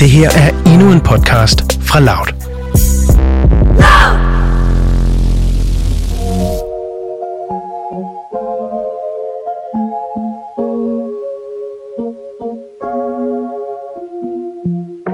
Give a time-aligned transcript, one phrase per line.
[0.00, 2.28] Det her er endnu en podcast fra Loud.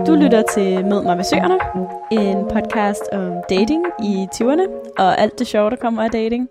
[0.06, 1.58] Du lytter til Mød mig ved søerne,
[2.12, 6.48] en podcast om dating i 20'erne og alt det sjove, der kommer af dating.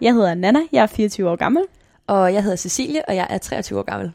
[0.00, 1.62] Jeg hedder Nana, jeg er 24 år gammel.
[2.06, 4.12] Og jeg hedder Cecilie, og jeg er 23 år gammel.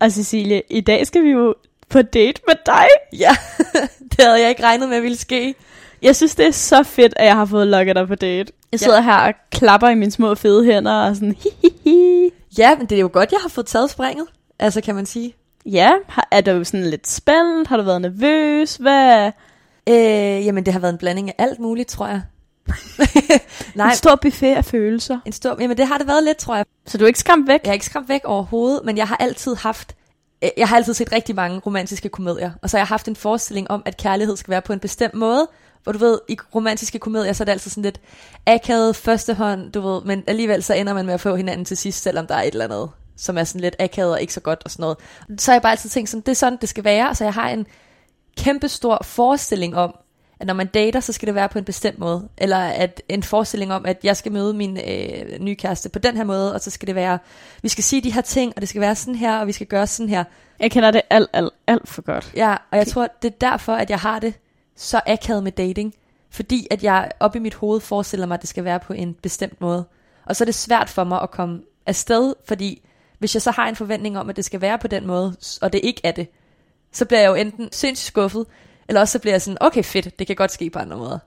[0.00, 1.54] Og Cecilie, i dag skal vi jo
[1.92, 2.86] på date med dig.
[3.12, 3.36] Ja,
[4.16, 5.54] det havde jeg ikke regnet med ville ske.
[6.02, 8.52] Jeg synes, det er så fedt, at jeg har fået lukket dig på date.
[8.72, 9.02] Jeg sidder ja.
[9.02, 12.30] her og klapper i mine små fede hænder og sådan hihihi.
[12.58, 14.26] Ja, men det er jo godt, jeg har fået taget springet.
[14.58, 15.34] Altså, kan man sige.
[15.66, 15.92] Ja,
[16.30, 17.68] er du sådan lidt spændt?
[17.68, 18.76] Har du været nervøs?
[18.76, 19.30] Hvad?
[19.88, 22.22] Øh, jamen, det har været en blanding af alt muligt, tror jeg.
[23.74, 25.18] Nej, En stor buffet af følelser.
[25.26, 25.56] en stor...
[25.60, 26.64] Jamen, det har det været lidt, tror jeg.
[26.86, 27.60] Så du er ikke skræmt væk?
[27.64, 29.94] Jeg er ikke skræmt væk overhovedet, men jeg har altid haft...
[30.42, 33.16] Øh, jeg har altid set rigtig mange romantiske komedier, og så har jeg haft en
[33.16, 35.48] forestilling om, at kærlighed skal være på en bestemt måde,
[35.82, 38.00] hvor du ved, i romantiske komedier, så er det altid sådan lidt
[38.46, 42.02] akavet førstehånd, du ved, men alligevel så ender man med at få hinanden til sidst,
[42.02, 44.62] selvom der er et eller andet, som er sådan lidt akavet og ikke så godt
[44.64, 44.96] og sådan noget.
[45.38, 47.34] Så har jeg bare altid tænkt sådan, det er sådan, det skal være, så jeg
[47.34, 47.66] har en
[48.38, 49.94] kæmpe stor forestilling om,
[50.42, 52.28] at når man dater, så skal det være på en bestemt måde.
[52.38, 56.16] Eller at en forestilling om, at jeg skal møde min øh, nye kæreste på den
[56.16, 57.18] her måde, og så skal det være,
[57.62, 59.66] vi skal sige de her ting, og det skal være sådan her, og vi skal
[59.66, 60.24] gøre sådan her.
[60.60, 62.32] Jeg kender det alt, alt, alt for godt.
[62.36, 64.34] Ja, og jeg tror, det er derfor, at jeg har det
[64.76, 65.94] så akavet med dating.
[66.30, 69.14] Fordi at jeg op i mit hoved forestiller mig, at det skal være på en
[69.14, 69.84] bestemt måde.
[70.26, 72.82] Og så er det svært for mig at komme afsted, fordi
[73.18, 75.72] hvis jeg så har en forventning om, at det skal være på den måde, og
[75.72, 76.28] det ikke er det,
[76.92, 78.46] så bliver jeg jo enten sindssygt skuffet,
[78.92, 81.18] eller også så bliver jeg sådan, okay fedt, det kan godt ske på andre måder.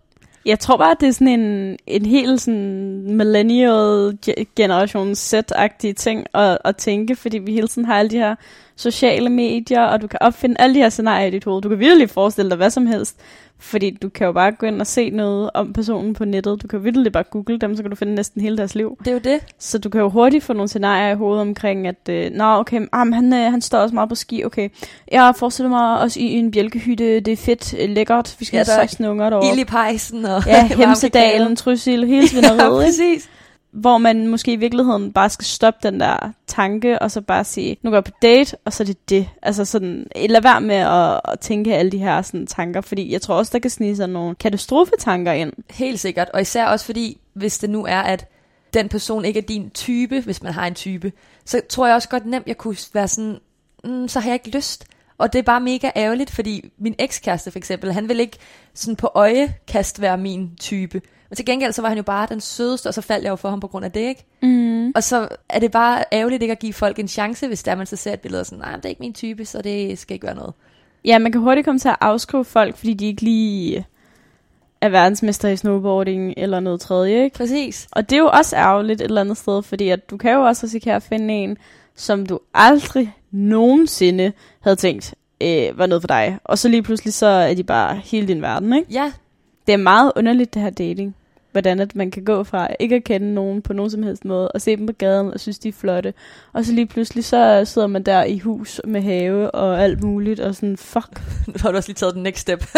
[0.46, 4.18] Jeg tror bare, at det er sådan en, en helt sådan millennial
[4.56, 8.36] generation set-agtige ting at, at tænke, fordi vi hele tiden har alle de her
[8.76, 11.62] sociale medier, og du kan opfinde alle de her scenarier i dit hoved.
[11.62, 13.18] Du kan virkelig forestille dig hvad som helst,
[13.60, 16.62] fordi du kan jo bare gå ind og se noget om personen på nettet.
[16.62, 18.98] Du kan virkelig bare google dem, så kan du finde næsten hele deres liv.
[19.00, 19.40] Det er jo det.
[19.60, 22.82] Så du kan jo hurtigt få nogle scenarier i hovedet omkring, at øh, nå, okay,
[22.92, 24.70] ah, men han, øh, han står også meget på ski, okay.
[25.12, 28.64] Jeg forestiller mig også i en bjælkehytte, det er fedt, øh, lækkert, vi skal Ja,
[28.68, 29.52] ja, have 16 unger derovre.
[29.52, 31.56] Ild i pejsen og Ja, Hemsedalen.
[31.56, 32.86] Trysil, hele Ja, svineriet, ikke?
[32.86, 33.30] præcis.
[33.76, 37.78] Hvor man måske i virkeligheden bare skal stoppe den der tanke, og så bare sige,
[37.82, 39.30] nu går jeg på date, og så er det det.
[39.42, 43.22] Altså sådan, lad være med at, at tænke alle de her sådan, tanker, fordi jeg
[43.22, 45.54] tror også, der kan snige sig nogle katastrofetanker ind.
[45.70, 48.28] Helt sikkert, og især også fordi, hvis det nu er, at
[48.74, 51.12] den person ikke er din type, hvis man har en type,
[51.46, 53.40] så tror jeg også godt nemt, jeg kunne være sådan,
[53.84, 54.86] mm, så har jeg ikke lyst.
[55.18, 58.38] Og det er bare mega ærgerligt, fordi min ekskæreste for eksempel, han vil ikke
[58.74, 61.02] sådan på øjekast være min type.
[61.30, 63.36] Men til gengæld så var han jo bare den sødeste, og så faldt jeg jo
[63.36, 64.26] for ham på grund af det, ikke?
[64.42, 64.92] Mm.
[64.96, 67.86] Og så er det bare ærgerligt ikke at give folk en chance, hvis der man
[67.86, 70.14] så ser et billede og sådan, nej, det er ikke min type, så det skal
[70.14, 70.54] ikke være noget.
[71.06, 73.86] Ja, man kan hurtigt komme til at afskrive folk, fordi de ikke lige
[74.82, 77.38] er verdensmester i snowboarding eller noget tredje, ikke?
[77.38, 77.88] Præcis.
[77.92, 80.42] Og det er jo også ærgerligt et eller andet sted, fordi at du kan jo
[80.42, 81.58] også risikere at finde en,
[81.96, 84.32] som du aldrig nogensinde
[84.62, 86.38] havde tænkt øh, var noget for dig.
[86.44, 88.94] Og så lige pludselig så er de bare hele din verden, ikke?
[88.94, 89.12] Ja,
[89.68, 91.16] Det er meget underligt det her dating.
[91.52, 94.52] Hvordan at man kan gå fra ikke at kende nogen på nogen som helst måde,
[94.52, 96.14] og se dem på gaden og synes, de er flotte.
[96.54, 100.40] Og så lige pludselig så sidder man der i hus med have og alt muligt,
[100.40, 101.22] og sådan, fuck.
[101.48, 102.66] nu har du også lige taget den next step.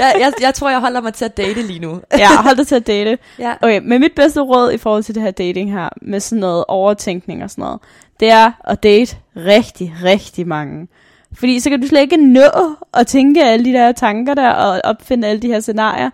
[0.00, 2.00] jeg, jeg, jeg tror, jeg holder mig til at date lige nu.
[2.18, 3.18] Ja, hold dig til at date.
[3.38, 3.54] Ja.
[3.62, 6.64] Okay, men mit bedste råd i forhold til det her dating her, med sådan noget
[6.68, 7.80] overtænkning og sådan noget,
[8.20, 10.88] det er at date rigtig, rigtig mange.
[11.34, 14.80] Fordi så kan du slet ikke nå at tænke alle de der tanker der, og
[14.84, 16.10] opfinde alle de her scenarier.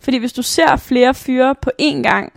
[0.00, 2.32] Fordi hvis du ser flere fyre på én gang,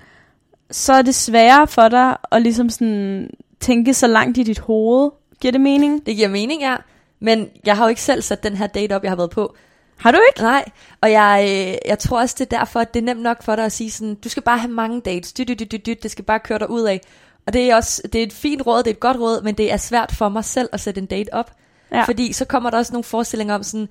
[0.71, 5.11] så er det sværere for dig at ligesom sådan tænke så langt i dit hoved.
[5.41, 6.05] Giver det mening?
[6.05, 6.75] Det giver mening, ja.
[7.19, 9.55] Men jeg har jo ikke selv sat den her date op, jeg har været på.
[9.97, 10.41] Har du ikke?
[10.41, 10.65] Nej,
[11.01, 13.55] og jeg, øh, jeg tror også, det er derfor, at det er nemt nok for
[13.55, 16.03] dig at sige sådan, du skal bare have mange dates, dyt, dyt, dyt, dyt, dyt,
[16.03, 17.01] det skal bare køre dig ud af.
[17.47, 19.55] Og det er også, det er et fint råd, det er et godt råd, men
[19.55, 21.51] det er svært for mig selv at sætte en date op.
[21.91, 22.03] Ja.
[22.03, 23.89] Fordi så kommer der også nogle forestillinger om sådan,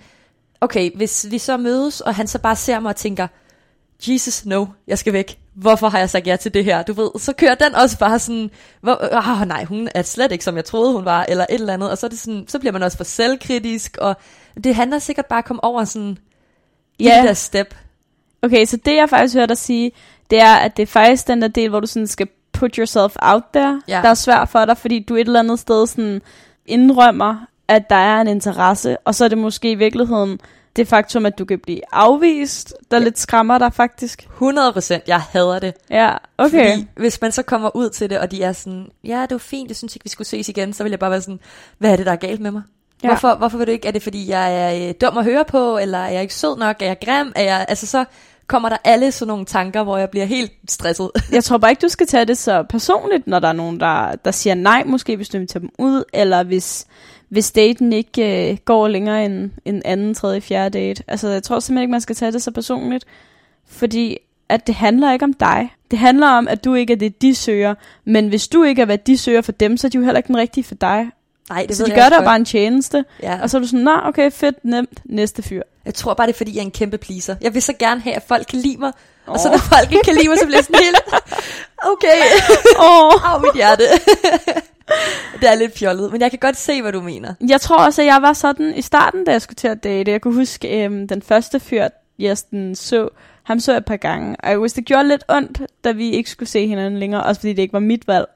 [0.60, 3.26] okay, hvis vi så mødes, og han så bare ser mig og tænker,
[4.08, 5.38] Jesus, no, jeg skal væk.
[5.54, 6.82] Hvorfor har jeg sagt ja til det her?
[6.82, 8.50] Du ved, så kører den også bare sådan,
[8.80, 11.72] hvor, oh, nej, hun er slet ikke, som jeg troede, hun var, eller et eller
[11.74, 11.90] andet.
[11.90, 14.16] Og så, er det sådan, så bliver man også for selvkritisk, og
[14.64, 16.18] det handler sikkert bare om at komme over sådan,
[17.00, 17.16] ja.
[17.16, 17.74] Det der step.
[18.42, 19.92] Okay, så det jeg faktisk hørte dig sige,
[20.30, 23.16] det er, at det er faktisk den der del, hvor du sådan skal put yourself
[23.18, 24.00] out there, Ja.
[24.02, 26.22] der er svært for dig, fordi du et eller andet sted sådan
[26.66, 30.38] indrømmer, at der er en interesse, og så er det måske i virkeligheden
[30.76, 33.04] det faktum, at du kan blive afvist, der Ja.
[33.04, 34.28] lidt skræmmer dig faktisk.
[34.40, 35.74] 100%, jeg hader det.
[35.90, 36.70] Ja, okay.
[36.70, 39.38] Fordi hvis man så kommer ud til det, og de er sådan, ja, det var
[39.38, 41.40] fint, jeg synes ikke, vi skulle ses igen, så vil jeg bare være sådan,
[41.78, 42.62] hvad er det, der er galt med mig?
[43.02, 43.08] Ja.
[43.08, 43.88] Hvorfor, hvorfor vil du ikke?
[43.88, 46.58] Er det fordi, jeg er øh, dum at høre på, eller er jeg ikke sød
[46.58, 47.32] nok, er jeg grim?
[47.36, 48.04] Er jeg, altså så
[48.46, 51.10] kommer der alle sådan nogle tanker, hvor jeg bliver helt stresset.
[51.32, 54.16] jeg tror bare ikke, du skal tage det så personligt, når der er nogen, der,
[54.24, 56.86] der siger nej, måske hvis du vil tage dem ud, eller hvis,
[57.30, 61.04] hvis daten ikke øh, går længere end en anden, tredje, fjerde date.
[61.08, 63.04] Altså, jeg tror simpelthen ikke, man skal tage det så personligt,
[63.66, 64.18] fordi
[64.48, 65.74] at det handler ikke om dig.
[65.90, 67.74] Det handler om, at du ikke er det, de søger.
[68.04, 70.18] Men hvis du ikke er, hvad de søger for dem, så er de jo heller
[70.18, 71.10] ikke den rigtige for dig.
[71.50, 73.04] Nej, det så de gør dig bare en tjeneste.
[73.22, 73.42] Ja.
[73.42, 75.62] Og så er du sådan, nej, okay, fedt, nemt, næste fyr.
[75.84, 77.36] Jeg tror bare, det er fordi, jeg er en kæmpe pleaser.
[77.40, 78.92] Jeg vil så gerne have, at folk kan lide mig.
[79.30, 79.34] Oh.
[79.34, 80.98] Og så når folk ikke kan lide mig, så bliver jeg sådan helt...
[81.92, 82.18] Okay.
[82.86, 83.32] Åh.
[83.32, 83.84] Au, mit hjerte.
[85.40, 87.34] det er lidt fjollet, men jeg kan godt se, hvad du mener.
[87.48, 90.10] Jeg tror også, at jeg var sådan i starten, da jeg skulle til at date.
[90.10, 91.88] Jeg kunne huske, øhm, den første fyr,
[92.18, 93.08] jeg sådan så,
[93.42, 94.36] ham så jeg et par gange.
[94.42, 97.40] Og jeg huske, det gjorde lidt ondt, da vi ikke skulle se hinanden længere, også
[97.40, 98.26] fordi det ikke var mit valg.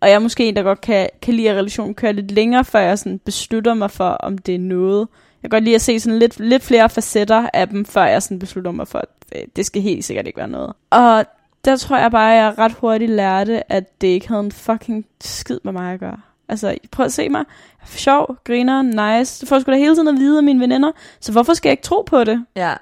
[0.00, 2.64] Og jeg er måske en, der godt kan, kan lide, at relationen kører lidt længere,
[2.64, 5.08] før jeg sådan beslutter mig for, om det er noget.
[5.44, 8.22] Jeg kan godt lide at se sådan lidt, lidt flere facetter af dem, før jeg
[8.22, 10.72] sådan beslutter mig for, at øh, det skal helt sikkert ikke være noget.
[10.90, 11.24] Og
[11.64, 15.06] der tror jeg bare, at jeg ret hurtigt lærte, at det ikke havde en fucking
[15.20, 16.16] skid med mig at gøre.
[16.48, 17.44] Altså, prøv at se mig.
[17.80, 19.40] Jeg er sjov, griner, nice.
[19.40, 20.92] Det får jeg sgu da hele tiden at vide af mine veninder.
[21.20, 22.44] Så hvorfor skal jeg ikke tro på det?
[22.56, 22.74] Ja,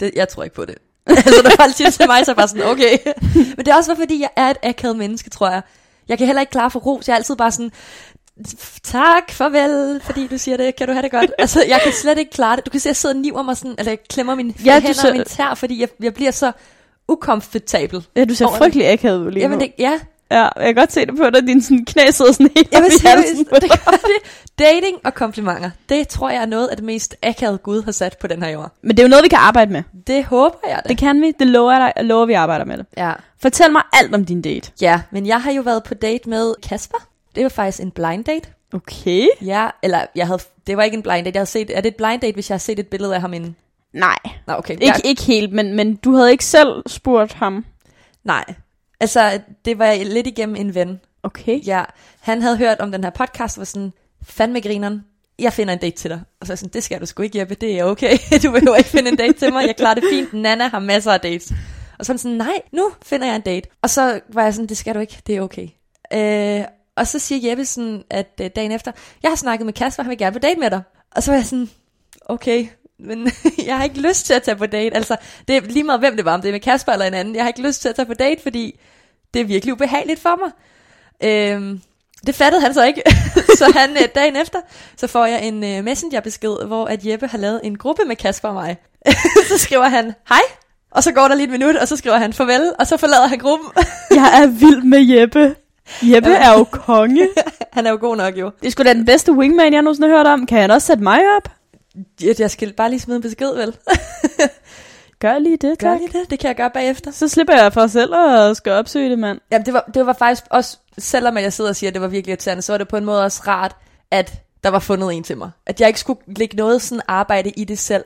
[0.00, 0.78] det, jeg tror ikke på det.
[1.06, 2.98] altså, når folk siger til mig, så er jeg bare sådan, okay.
[3.56, 5.62] Men det er også fordi jeg er et akavet menneske, tror jeg.
[6.08, 7.08] Jeg kan heller ikke klare for ros.
[7.08, 7.72] Jeg er altid bare sådan,
[8.82, 11.30] tak, farvel, fordi du siger det, kan du have det godt?
[11.38, 12.66] altså, jeg kan slet ikke klare det.
[12.66, 14.72] Du kan se, at jeg sidder og niver mig sådan, eller jeg klemmer mine Ja,
[14.80, 16.52] hænder ser- og min tær, fordi jeg, jeg bliver så
[17.08, 18.06] ukomfortabel.
[18.16, 20.00] Ja, du ser Over frygtelig akavet ud lige Jamen, det, ja,
[20.30, 21.42] Ja, jeg kan godt se det på dig.
[21.46, 23.78] Din sådan knæ sidder sådan helt Jamen i halsen på det dig.
[23.86, 24.48] det.
[24.58, 28.16] Dating og komplimenter, det tror jeg er noget af det mest akavede Gud har sat
[28.20, 28.72] på den her jord.
[28.82, 29.82] Men det er jo noget, vi kan arbejde med.
[30.06, 30.88] Det håber jeg da.
[30.88, 31.32] Det kan vi.
[31.38, 31.92] Det lover jeg dig.
[31.96, 32.86] Jeg lover, vi arbejder med det.
[32.96, 33.12] Ja.
[33.42, 34.70] Fortæl mig alt om din date.
[34.80, 36.98] ja, men jeg har jo været på date med Kasper.
[37.38, 38.48] Det var faktisk en blind date.
[38.72, 39.26] Okay.
[39.42, 41.34] Ja, eller jeg havde, det var ikke en blind date.
[41.34, 43.20] Jeg havde set, er det et blind date, hvis jeg har set et billede af
[43.20, 43.56] ham inden?
[43.92, 44.16] Nej.
[44.46, 44.72] Nå, okay.
[44.74, 47.64] Ikke, Jeg, ikke helt, men, men du havde ikke selv spurgt ham.
[48.24, 48.44] nej.
[49.00, 51.00] Altså, det var lidt igennem en ven.
[51.22, 51.66] Okay.
[51.66, 51.84] Ja,
[52.20, 53.92] han havde hørt om den her podcast, og var sådan,
[54.22, 55.04] fandme grineren,
[55.38, 56.20] jeg finder en date til dig.
[56.40, 58.18] Og så sådan, det skal du sgu ikke, Jeppe, det er okay.
[58.42, 60.32] Du behøver ikke finde en date til mig, jeg klarer det fint.
[60.32, 61.52] Nana har masser af dates.
[61.98, 63.68] Og så sådan, nej, nu finder jeg en date.
[63.82, 65.68] Og så var jeg sådan, det skal du ikke, det er okay.
[66.12, 66.64] Øh,
[66.98, 68.92] og så siger Jeppe sådan, at øh, dagen efter,
[69.22, 70.82] jeg har snakket med Kasper, han vil gerne på date med dig.
[71.10, 71.70] Og så var jeg sådan,
[72.26, 72.68] okay,
[72.98, 73.30] men
[73.66, 74.96] jeg har ikke lyst til at tage på date.
[74.96, 75.16] Altså,
[75.48, 77.34] det er lige meget, hvem det var, om det er med Kasper eller en anden.
[77.34, 78.80] Jeg har ikke lyst til at tage på date, fordi
[79.34, 80.50] det er virkelig ubehageligt for mig.
[81.24, 81.80] Øhm,
[82.26, 83.02] det fattede han så ikke.
[83.58, 84.58] så han øh, dagen efter,
[84.96, 88.48] så får jeg en øh, messengerbesked, hvor at Jeppe har lavet en gruppe med Kasper
[88.48, 88.76] og mig.
[89.50, 90.42] så skriver han, hej,
[90.90, 93.26] og så går der lige et minut, og så skriver han farvel, og så forlader
[93.26, 93.68] han gruppen.
[94.10, 95.54] Jeg er vild med Jeppe.
[96.02, 97.28] Jeppe er jo konge.
[97.72, 98.50] han er jo god nok jo.
[98.60, 100.46] Det er sgu da den bedste wingman, jeg nogensinde har hørt om.
[100.46, 101.50] Kan han også sætte mig op?
[102.22, 103.76] Jeg, jeg skal bare lige smide en besked, vel?
[105.20, 106.00] Gør lige det, Gør tak.
[106.00, 107.10] lige det, det kan jeg gøre bagefter.
[107.10, 109.40] Så slipper jeg for selv at skal opsøge det, mand.
[109.52, 112.08] Jamen, det var, det var faktisk også, selvom jeg sidder og siger, at det var
[112.08, 113.76] virkelig irriterende, så var det på en måde også rart,
[114.10, 114.32] at
[114.64, 115.50] der var fundet en til mig.
[115.66, 118.04] At jeg ikke skulle lægge noget sådan arbejde i det selv.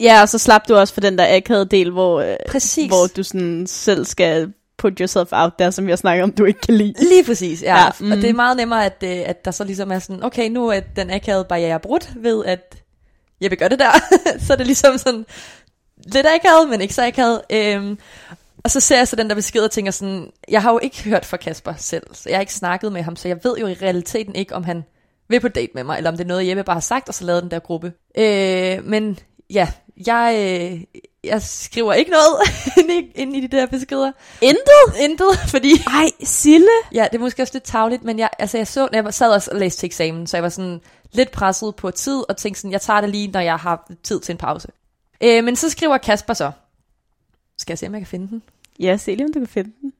[0.00, 2.88] Ja, og så slap du også for den der akavede del, hvor, øh, Præcis.
[2.88, 6.60] hvor du sådan selv skal put yourself out there, som jeg snakker om, du ikke
[6.60, 6.94] kan lide.
[7.08, 7.76] Lige præcis, ja.
[7.76, 8.10] Ja, mm.
[8.10, 8.20] Og mm.
[8.20, 10.80] det er meget nemmere, at, øh, at der så ligesom er sådan, okay, nu er
[10.80, 12.76] den akavede barriere brudt ved, at
[13.40, 13.92] jeg vil gøre det der.
[14.46, 15.26] så er det ligesom sådan
[15.96, 17.40] lidt akavet, men ikke så akavet.
[17.50, 17.98] Øhm,
[18.64, 21.02] og så ser jeg så den der besked og tænker sådan, jeg har jo ikke
[21.02, 23.66] hørt fra Kasper selv, så jeg har ikke snakket med ham, så jeg ved jo
[23.66, 24.84] i realiteten ikke, om han
[25.28, 27.14] vil på date med mig, eller om det er noget, Jeppe bare har sagt, og
[27.14, 27.92] så lavet den der gruppe.
[28.18, 29.18] Øh, men
[29.50, 29.68] ja,
[30.06, 32.36] jeg, øh, jeg skriver ikke noget
[33.14, 34.12] ind i, de der beskeder.
[34.40, 35.00] Intet?
[35.00, 36.68] Intet, fordi Ej, Sille.
[36.92, 39.50] Ja, det er måske også lidt tavligt, men jeg, altså jeg så, jeg sad også
[39.50, 40.80] og læste til eksamen, så jeg var sådan
[41.12, 44.20] lidt presset på tid, og tænkte sådan, jeg tager det lige, når jeg har tid
[44.20, 44.68] til en pause.
[45.20, 46.50] Øh, men så skriver Kasper så,
[47.58, 48.42] skal jeg se, om jeg kan finde den?
[48.80, 49.92] Ja, se lige, om du kan finde den.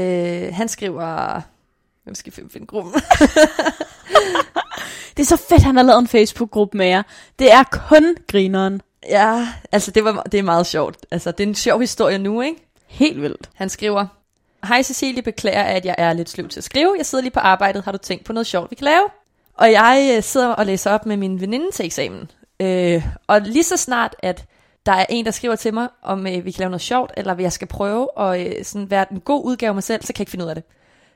[0.00, 1.40] Øh, han skriver,
[2.04, 2.94] hvem skal finde, finde gruppen?
[5.16, 7.02] Det er så fedt, han har lavet en Facebook-gruppe med jer.
[7.38, 8.82] Det er kun grineren.
[9.08, 10.96] Ja, altså det, var, det er meget sjovt.
[11.10, 12.62] Altså det er en sjov historie nu, ikke?
[12.86, 13.50] Helt vildt.
[13.54, 14.06] Han skriver,
[14.64, 16.94] Hej Cecilie, beklager, at jeg er lidt sløv til at skrive.
[16.98, 17.84] Jeg sidder lige på arbejdet.
[17.84, 19.04] Har du tænkt på noget sjovt, vi kan lave?
[19.54, 22.30] Og jeg øh, sidder og læser op med min veninde til eksamen.
[22.60, 24.44] Øh, og lige så snart, at
[24.86, 27.36] der er en, der skriver til mig, om øh, vi kan lave noget sjovt, eller
[27.38, 30.18] jeg skal prøve at øh, sådan være en god udgave af mig selv, så kan
[30.18, 30.64] jeg ikke finde ud af det.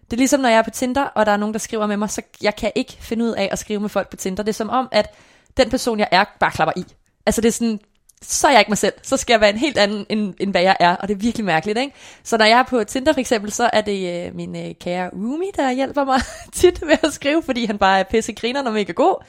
[0.04, 1.96] Det er ligesom, når jeg er på Tinder, og der er nogen, der skriver med
[1.96, 4.42] mig, så jeg kan ikke finde ud af at skrive med folk på Tinder.
[4.42, 5.14] Det er som om, at
[5.56, 6.84] den person, jeg er, bare klapper i.
[7.26, 7.80] Altså det er sådan,
[8.22, 8.92] så er jeg ikke mig selv.
[9.02, 10.96] Så skal jeg være en helt anden, end, end hvad jeg er.
[10.96, 11.94] Og det er virkelig mærkeligt, ikke?
[12.24, 15.10] Så når jeg er på Tinder for eksempel, så er det øh, min øh, kære
[15.12, 16.20] roomie, der hjælper mig
[16.52, 19.24] tit med at skrive, fordi han bare er pisse griner og mega god.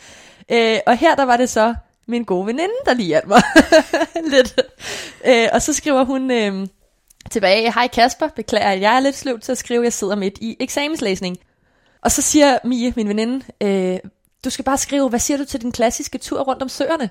[0.52, 1.76] Øh, og her der var det så
[2.08, 3.42] min gode veninde, der lige hjalp mig
[4.34, 4.62] lidt.
[5.26, 6.68] Øh, og så skriver hun øh,
[7.32, 10.38] tilbage, hej Kasper, beklager, at jeg er lidt sløv til at skrive, jeg sidder midt
[10.42, 11.38] i eksamenslæsning.
[12.02, 14.00] Og så siger Mie, min veninde, øh,
[14.44, 17.10] du skal bare skrive, hvad siger du til den klassiske tur rundt om søerne?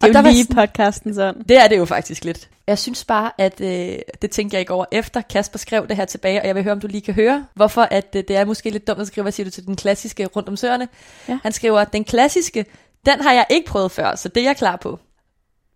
[0.00, 1.42] Det er Og der jo var lige sådan- podcasten sådan.
[1.48, 2.48] Det er det jo faktisk lidt.
[2.66, 6.04] Jeg synes bare, at øh, det tænkte jeg ikke over efter Kasper skrev det her
[6.04, 8.44] tilbage, og jeg vil høre, om du lige kan høre, hvorfor at øh, det er
[8.44, 10.88] måske lidt dumt at skrive, hvad siger du til den klassiske rundt om søerne?
[11.28, 11.38] Ja.
[11.42, 12.64] Han skriver, den klassiske,
[13.06, 14.98] den har jeg ikke prøvet før, så det er jeg klar på.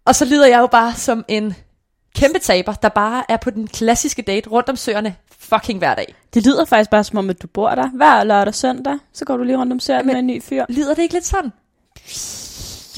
[0.05, 1.55] Og så lyder jeg jo bare som en
[2.17, 6.15] kæmpe taber, der bare er på den klassiske date rundt om søerne fucking hver dag.
[6.35, 8.99] Det lyder faktisk bare som om, at du bor der hver lørdag og søndag.
[9.13, 10.65] Så går du lige rundt om Jamen- med en ny fyr.
[10.69, 11.53] Lyder det ikke lidt sådan?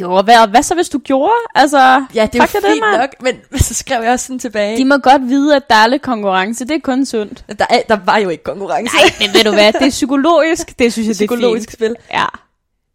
[0.01, 1.33] Jo, hvad, hvad så hvis du gjorde?
[1.55, 3.01] Altså, Ja, det er jo fint mand.
[3.01, 4.77] nok, men så skrev jeg også sådan tilbage.
[4.79, 6.65] De må godt vide, at der er lidt konkurrence.
[6.65, 7.45] Det er kun sundt.
[7.59, 8.97] Der, er, der var jo ikke konkurrence.
[8.97, 9.73] Nej, men ved du hvad?
[9.73, 10.79] Det er psykologisk.
[10.79, 11.89] Det synes jeg, Psykologisk det er spil.
[11.89, 11.99] fint.
[12.13, 12.25] Ja,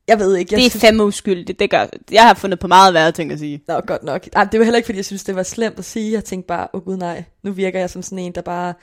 [0.08, 0.53] Jeg ved ikke.
[0.53, 1.60] Jeg det er fandme uskyldigt.
[1.60, 3.62] Det gør, jeg har fundet på meget værre ting at sige.
[3.67, 4.27] Nå, godt nok.
[4.34, 6.12] Ej, det var heller ikke, fordi jeg synes, det var slemt at sige.
[6.12, 8.74] Jeg tænkte bare, åh oh, gud nej, nu virker jeg som sådan en, der bare,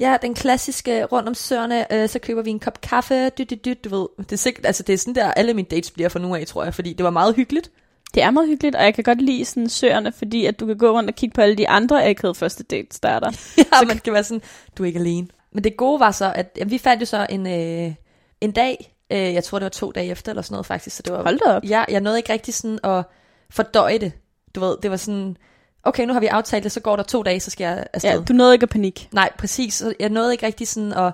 [0.00, 3.64] ja, den klassiske rundt om søerne, øh, så køber vi en kop kaffe, dyt, dyt,
[3.64, 4.08] dyt, du ved.
[4.18, 6.46] Det er, sikkert, altså, det er sådan der, alle mine dates bliver for nu af,
[6.46, 7.70] tror jeg, fordi det var meget hyggeligt.
[8.14, 10.78] Det er meget hyggeligt, og jeg kan godt lide sådan søerne, fordi at du kan
[10.78, 13.30] gå rundt og kigge på alle de andre akavede første dates, der er der.
[13.58, 14.42] ja, man kan være sådan,
[14.78, 15.28] du er ikke alene.
[15.52, 17.94] Men det gode var så, at jamen, vi fandt jo så en, øh,
[18.40, 21.02] en dag, øh, jeg tror det var to dage efter, eller sådan noget faktisk, så
[21.02, 21.64] det var Hold da op.
[21.64, 23.04] Ja, jeg nåede ikke rigtig sådan at
[23.50, 24.12] fordøje det.
[24.54, 25.36] Du ved, det var sådan,
[25.84, 28.10] okay, nu har vi aftalt det, så går der to dage, så skal jeg afsted.
[28.10, 29.08] Ja, du nåede ikke at panik.
[29.12, 29.74] Nej, præcis.
[29.74, 31.12] Så Jeg nåede ikke rigtig sådan at...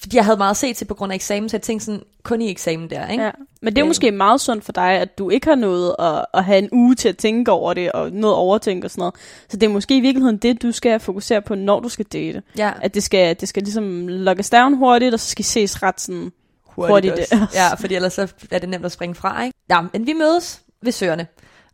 [0.00, 2.42] Fordi jeg havde meget set til på grund af eksamen, så jeg tænkte sådan, kun
[2.42, 3.24] i eksamen der, ikke?
[3.24, 3.30] Ja.
[3.62, 3.88] Men det er Øh.
[3.88, 6.94] måske meget sundt for dig, at du ikke har noget at, at have en uge
[6.94, 9.14] til at tænke over det, og noget overtænke og sådan noget.
[9.48, 12.42] Så det er måske i virkeligheden det, du skal fokusere på, når du skal date.
[12.58, 12.72] ja.
[12.82, 16.32] At det skal, det skal ligesom lokkes down hurtigt, og så skal ses ret sådan
[16.74, 17.12] hurtigt.
[17.12, 17.46] også.
[17.54, 19.58] Ja, fordi ellers så er det nemt at springe fra, ikke?
[19.70, 21.26] Ja, men vi mødes ved Søerne.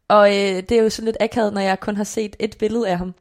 [0.08, 2.88] Og øh, det er jo sådan lidt akavet, når jeg kun har set et billede
[2.88, 3.14] af ham.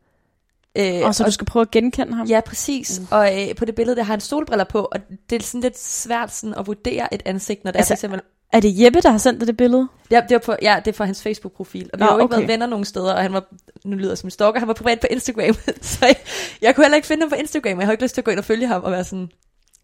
[0.78, 2.28] Øh, og så du skal prøve at genkende ham.
[2.28, 3.00] Ja, præcis.
[3.00, 3.08] Mm.
[3.12, 5.80] Og øh, på det billede, der har han solbriller på, og det er sådan lidt
[5.80, 8.22] svært sådan at vurdere et ansigt, når det Altså, er for eksempel...
[8.54, 9.88] Er det Jeppe, der har sendt dig det billede?
[10.12, 11.90] Ja, det, var på, ja, det er fra hans Facebook-profil.
[11.94, 12.38] Og vi Nå, har jo ikke okay.
[12.38, 13.44] været venner nogen steder, og han var,
[13.86, 15.56] nu lyder som en stalker, han var privat på Instagram.
[15.82, 16.16] så jeg,
[16.62, 18.26] jeg kunne heller ikke finde ham på Instagram, og jeg har ikke lyst til at
[18.26, 19.30] gå ind og følge ham og være sådan,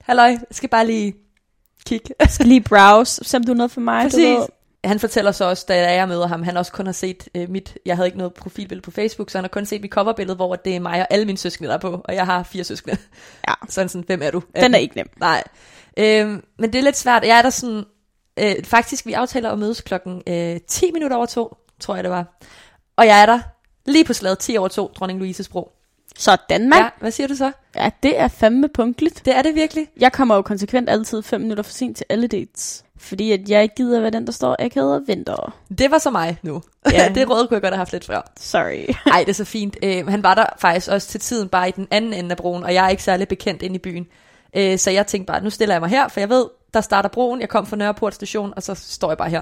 [0.02, 1.14] halløj, jeg skal bare lige
[1.86, 2.14] kigge.
[2.30, 4.04] Skal lige browse, se om du er noget for mig.
[4.04, 4.38] Du Præcis.
[4.38, 4.46] ved.
[4.84, 7.78] Han fortæller så også, da jeg møder ham, han også kun har set øh, mit,
[7.86, 10.56] jeg havde ikke noget profilbillede på Facebook, så han har kun set mit coverbillede, hvor
[10.56, 12.98] det er mig og alle mine søskende, der er på, og jeg har fire søskende.
[13.48, 13.54] Ja.
[13.70, 14.42] Så han sådan, hvem er du?
[14.56, 15.10] Den er ikke nem.
[15.20, 15.44] Nej.
[15.98, 17.24] Øhm, men det er lidt svært.
[17.24, 17.84] Jeg er der sådan...
[18.40, 22.12] Øh, faktisk, vi aftaler at mødes klokken øh, 10 minutter over to, tror jeg det
[22.12, 22.40] var.
[22.96, 23.40] Og jeg er der
[23.86, 25.72] lige på slaget 10 over to, dronning Louises bro.
[26.18, 26.84] Sådan, mand.
[26.84, 27.52] Ja, hvad siger du så?
[27.76, 27.90] Ja.
[28.04, 29.26] det er fandme punktligt.
[29.26, 29.88] Det er det virkelig.
[30.00, 32.84] Jeg kommer jo konsekvent altid 5 minutter for sent til alle dates.
[32.98, 35.56] Fordi at jeg ikke gider være den, der står akavet og venter.
[35.78, 36.62] Det var så mig nu.
[36.92, 37.12] Ja.
[37.16, 38.32] Det råd kunne jeg godt have haft lidt før.
[38.40, 38.96] Sorry.
[39.14, 39.78] Ej, det er så fint.
[39.84, 42.64] Øh, han var der faktisk også til tiden bare i den anden ende af broen,
[42.64, 44.08] og jeg er ikke særlig bekendt inde i byen.
[44.56, 47.10] Øh, så jeg tænkte bare, nu stiller jeg mig her, for jeg ved, der starter
[47.10, 47.42] broen.
[47.42, 49.42] Jeg kom fra Nørreport station, og så står jeg bare her.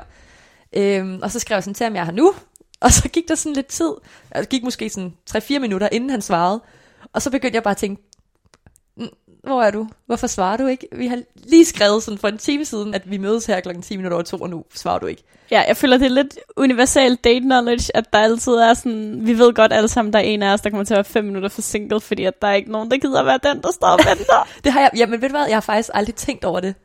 [0.74, 2.34] Øh, og så skrev jeg sådan til ham, jeg er her nu.
[2.86, 3.92] Og så gik der sådan lidt tid.
[4.36, 6.62] Det gik måske sådan 3-4 minutter, inden han svarede.
[7.14, 8.02] Og så begyndte jeg bare at tænke,
[8.98, 9.08] "Mm,
[9.44, 9.88] hvor er du?
[10.06, 10.88] Hvorfor svarer du ikke?
[10.96, 13.98] Vi har lige skrevet sådan for en time siden, at vi mødes her klokken 10
[13.98, 15.24] minutter over to, og nu svarer du ikke.
[15.52, 19.38] Ja, jeg føler, det er lidt universal date knowledge, at der altid er sådan, vi
[19.38, 21.26] ved godt alle sammen, der er en af os, der kommer til at være fem
[21.26, 24.00] minutter forsinket, fordi at der er ikke nogen, der gider være den, der står og
[24.08, 24.48] venter.
[24.64, 26.76] Det har jeg, jamen ved du hvad, jeg har faktisk aldrig tænkt over det.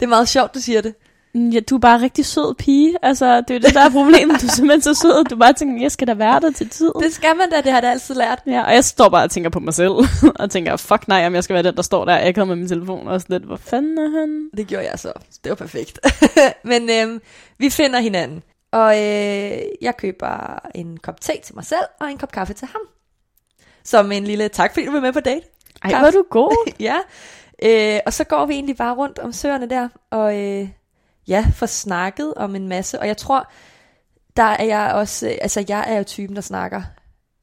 [0.00, 0.94] Det er meget sjovt, du siger det.
[1.34, 2.96] Mm, ja, du er bare en rigtig sød pige.
[3.02, 4.40] Altså, det er jo det, der er problemet.
[4.40, 5.24] Du er simpelthen så sød.
[5.24, 6.92] Du bare tænker, jeg skal da være der til tid.
[7.02, 8.42] Det skal man da, det har jeg altid lært.
[8.46, 9.92] Ja, og jeg står bare og tænker på mig selv.
[10.40, 12.68] og tænker, fuck nej, om jeg skal være den, der står der akavet med min
[12.68, 13.08] telefon.
[13.08, 14.50] Og sådan lidt, hvor fanden er han?
[14.56, 15.12] Det gjorde jeg så.
[15.44, 15.98] Det var perfekt.
[16.70, 17.20] Men øhm,
[17.58, 18.42] vi finder hinanden.
[18.72, 22.68] Og øh, jeg køber en kop te til mig selv, og en kop kaffe til
[22.72, 22.80] ham.
[23.84, 25.46] Som en lille tak, fordi du var med på date.
[25.82, 26.06] Ej, Kaffe.
[26.06, 26.72] er du god.
[26.80, 26.96] ja.
[27.62, 30.68] Øh, og så går vi egentlig bare rundt om søerne der, og øh,
[31.30, 33.00] ja, får snakket om en masse.
[33.00, 33.50] Og jeg tror,
[34.36, 36.82] der er jeg også, øh, altså jeg er jo typen, der snakker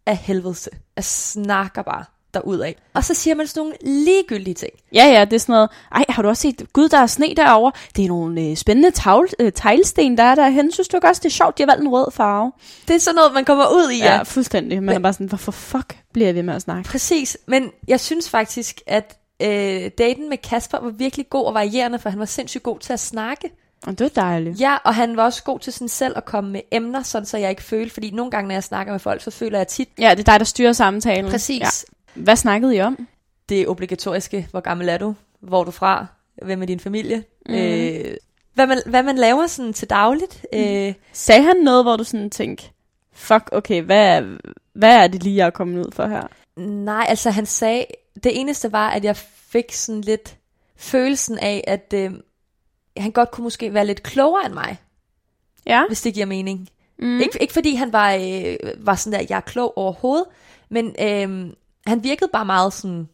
[0.05, 0.55] af helvede.
[0.95, 2.73] Jeg snakker bare derudad.
[2.93, 4.71] Og så siger man sådan nogle ligegyldige ting.
[4.93, 5.69] Ja, ja, det er sådan noget.
[5.91, 7.71] Ej, har du også set, gud, der er sne derovre.
[7.95, 10.71] Det er nogle øh, spændende tavl, øh, teglsten, der er derhen.
[10.71, 12.51] Synes du ikke også, det er sjovt, de har valgt en rød farve?
[12.87, 13.97] Det er sådan noget, man kommer ud i.
[13.97, 14.83] Ja, fuldstændig.
[14.83, 16.89] Man er bare sådan, hvorfor fuck bliver jeg ved med at snakke?
[16.89, 21.99] Præcis, men jeg synes faktisk, at øh, daten med Kasper var virkelig god og varierende,
[21.99, 23.51] for han var sindssygt god til at snakke.
[23.87, 24.61] Og det er dejligt.
[24.61, 27.37] Ja, og han var også god til sådan selv at komme med emner, sådan så
[27.37, 29.89] jeg ikke følte, fordi nogle gange, når jeg snakker med folk, så føler jeg tit,
[29.99, 31.31] Ja, det er dig, der styrer samtalen.
[31.31, 31.67] præcis, Ja.
[32.21, 33.07] Hvad snakkede I om?
[33.49, 36.05] det obligatoriske, hvor gammel er du, hvor er du fra,
[36.43, 37.53] hvem er din familie, mm.
[37.55, 38.15] øh,
[38.53, 40.45] hvad, man, hvad man laver sådan til dagligt.
[40.53, 40.61] Mhm.
[40.63, 42.63] Øh, Sagde han noget, hvor du sådan tænkte,
[43.13, 44.21] fuck, okay, hvad,
[44.73, 46.27] hvad er det lige, jeg er kommet ud for her?
[46.61, 47.85] nej, altså han sagde,
[48.23, 49.17] det eneste var, at jeg
[49.49, 50.35] fik sådan lidt
[50.77, 52.11] følelsen af, at øh,
[52.99, 54.77] han godt kunne måske være lidt klogere end mig,
[55.65, 55.83] Ja.
[55.87, 56.69] hvis det giver mening.
[56.99, 57.19] Mm.
[57.19, 60.25] Ikke, ikke fordi han var, øh, var sådan der, jeg er klog overhovedet,
[60.69, 61.53] men øh,
[61.87, 63.07] han virkede bare meget sådan,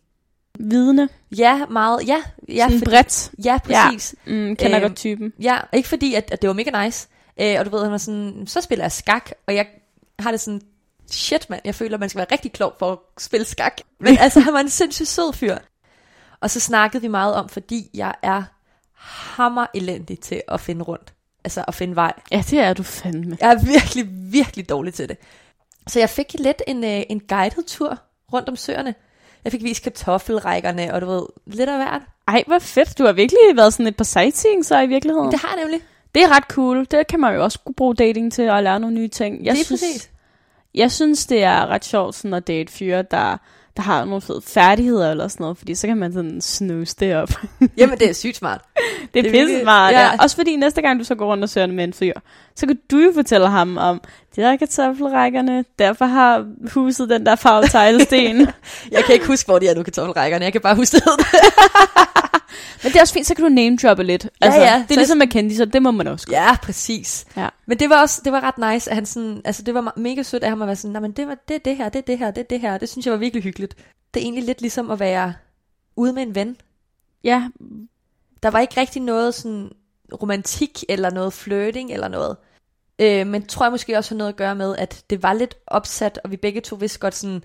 [0.60, 1.10] Vidne.
[1.38, 3.32] ja, meget, ja, ja, sådan fordi, bredt.
[3.46, 4.16] ja præcis.
[4.25, 5.34] Mm, kender Øhm, godt typen.
[5.42, 7.08] Ja, ikke fordi, at, at det var mega nice.
[7.42, 9.68] Øh, og du ved, han var sådan, så spiller jeg skak, og jeg
[10.20, 10.62] har det sådan,
[11.12, 13.78] shit mand, jeg føler, man skal være rigtig klog for at spille skak.
[14.00, 15.58] Men altså, han var en sindssygt sød fyr.
[16.42, 18.44] Og så snakkede vi meget om, fordi jeg er
[19.03, 21.13] hammer elendig til at finde rundt.
[21.43, 22.13] Altså at finde vej.
[22.31, 23.38] Ja, det er du fandme.
[23.41, 25.17] Jeg er virkelig, virkelig dårlig til det.
[25.88, 27.98] Så jeg fik lidt en, øh, en guided tur
[28.33, 28.95] rundt om søerne.
[29.43, 32.01] Jeg fik vist kartoffelrækkerne, og du ved, lidt af hvert.
[32.27, 32.98] Ej, hvor fedt.
[32.98, 35.31] Du har virkelig været sådan et par sightseeing så i virkeligheden.
[35.31, 35.81] Det har jeg nemlig.
[36.15, 36.88] Det er ret cool.
[36.91, 39.45] Det kan man jo også bruge dating til at lære nogle nye ting.
[39.45, 40.10] Jeg Lige synes, præcis.
[40.75, 43.38] Jeg synes, det er ret sjovt sådan at date fyre, der,
[43.77, 47.15] der har nogle fede færdigheder eller sådan noget, fordi så kan man sådan snuse det
[47.15, 47.30] op.
[47.77, 48.62] Jamen, det er sygt smart.
[49.13, 50.00] det er, Det er pisse smart, ja.
[50.00, 50.12] ja.
[50.20, 52.13] Også fordi næste gang du så går rundt og søger med en fyr,
[52.56, 54.01] så kan du jo fortælle ham om,
[54.36, 58.48] det er kartoffelrækkerne, derfor har huset den der farve teglsten.
[58.92, 60.46] Jeg kan ikke huske, hvor de er nu, kartoffelrækkerne.
[60.46, 61.03] Jeg kan bare huske det.
[62.83, 64.27] Men det er også fint, så kan du name droppe lidt.
[64.41, 66.27] Altså, ja, Det er så- ligesom med kendis, så det må man også.
[66.31, 67.25] ja, præcis.
[67.38, 67.50] Ja.
[67.65, 70.00] Men det var også det var ret nice, at han sådan, altså det var me-
[70.01, 72.00] mega sødt af ham at være sådan, nej, men det, var, det det her, det
[72.00, 72.77] er det her, det er det her.
[72.77, 73.75] Det synes jeg var virkelig hyggeligt.
[74.13, 75.33] Det er egentlig lidt ligesom at være
[75.95, 76.57] ude med en ven.
[77.24, 77.43] Ja,
[78.43, 79.72] Der var ikke rigtig noget sådan
[80.22, 82.38] romantik eller noget flirting eller noget.
[83.00, 85.55] Øh, men tror jeg måske også har noget at gøre med, at det var lidt
[85.67, 87.43] opsat, og vi begge to vidste godt sådan,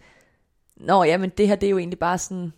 [0.77, 2.53] nå ja, men det her det er jo egentlig bare sådan,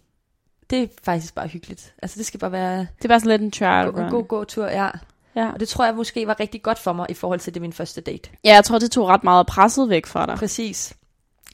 [0.70, 1.94] det er faktisk bare hyggeligt.
[2.02, 4.66] Altså det skal bare være det er bare sådan lidt en trial en god gåtur,
[4.66, 4.88] ja.
[5.36, 5.50] Ja.
[5.52, 7.72] Og det tror jeg måske var rigtig godt for mig i forhold til det min
[7.72, 8.30] første date.
[8.44, 10.34] ja, jeg tror, det tog ret meget presset væk fra dig.
[10.36, 10.94] Præcis.